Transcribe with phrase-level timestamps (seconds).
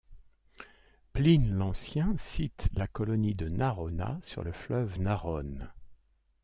[1.13, 5.71] Pline l'Ancien cite la colonie de Narona, sur le fleuve Narone.